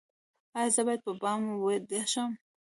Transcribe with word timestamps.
ایا 0.57 0.71
زه 0.75 0.81
باید 0.87 1.01
په 1.05 1.11
بام 1.21 1.41
ویده 1.63 2.01
شم؟ 2.11 2.31